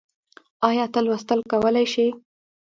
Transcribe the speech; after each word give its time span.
ايا 0.69 0.85
ته 0.93 0.99
لوستل 1.05 1.39
کولی 1.51 1.85
شې؟ 1.93 2.05